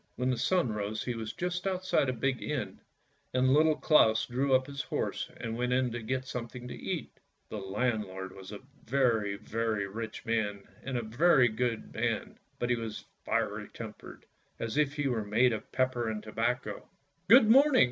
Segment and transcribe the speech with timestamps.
[0.15, 2.81] When the sun rose he was just outside a big inn,
[3.35, 7.11] and Little Claus drew up his horse and went in to get something to eat.
[7.49, 12.33] The landlord was a very, very rich man, and a very good 152 ANDERSEN'S FAIRY
[12.33, 14.25] TALES man, but he was fiery tempered,
[14.57, 16.89] as if he were made of pepper and tobacco.
[17.27, 17.79] "Good morning!"